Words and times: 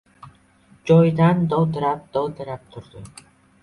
Joyidan 0.91 1.45
dovdirab-dovdirab 1.53 2.69
turdi. 2.75 3.09